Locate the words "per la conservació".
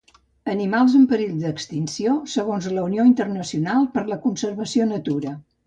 3.99-4.93